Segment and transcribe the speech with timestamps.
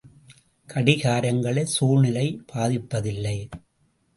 [0.69, 3.37] கடிகாரங்களைச் சூழ்நிலை பாதிப்பதில்லை.